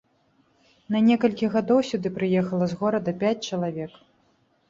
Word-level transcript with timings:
На 0.93 1.01
некалькі 1.09 1.49
гадоў 1.57 1.79
сюды 1.91 2.11
прыехала 2.17 2.65
з 2.71 2.79
горада 2.79 3.11
пяць 3.25 3.37
чалавек. 3.51 3.91